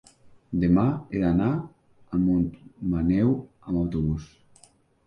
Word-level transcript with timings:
demà 0.63 0.85
he 1.11 1.21
d'anar 1.25 1.51
a 1.57 2.23
Montmaneu 2.25 3.39
amb 3.39 3.77
autobús. 3.85 4.31